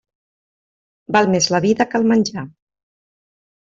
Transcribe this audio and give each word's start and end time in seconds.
Val 1.17 1.31
més 1.35 1.51
la 1.59 1.63
vida 1.69 1.89
que 1.93 2.03
el 2.03 2.11
menjar. 2.15 2.49